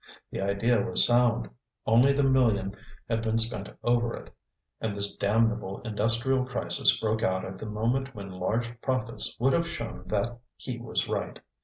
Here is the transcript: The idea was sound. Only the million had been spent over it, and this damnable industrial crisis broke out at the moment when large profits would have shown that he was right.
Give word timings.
The 0.31 0.41
idea 0.41 0.81
was 0.81 1.05
sound. 1.05 1.47
Only 1.85 2.11
the 2.11 2.23
million 2.23 2.75
had 3.07 3.21
been 3.21 3.37
spent 3.37 3.69
over 3.83 4.15
it, 4.15 4.33
and 4.79 4.97
this 4.97 5.15
damnable 5.15 5.79
industrial 5.83 6.43
crisis 6.43 6.99
broke 6.99 7.21
out 7.21 7.45
at 7.45 7.59
the 7.59 7.67
moment 7.67 8.15
when 8.15 8.31
large 8.31 8.73
profits 8.81 9.35
would 9.39 9.53
have 9.53 9.69
shown 9.69 10.07
that 10.07 10.39
he 10.55 10.79
was 10.79 11.07
right. 11.07 11.39